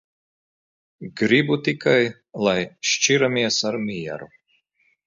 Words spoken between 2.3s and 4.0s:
lai šķiramies ar